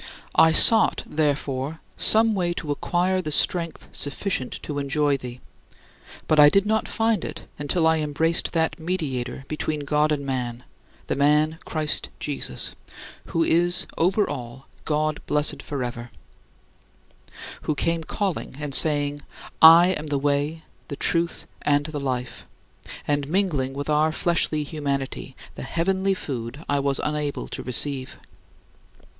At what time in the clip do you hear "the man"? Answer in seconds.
11.05-11.59